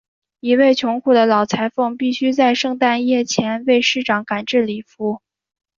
[0.39, 5.21] 一位穷苦的老裁缝必须在圣诞夜前为市长赶制礼服。